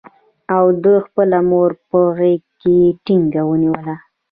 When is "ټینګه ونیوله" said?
3.05-3.95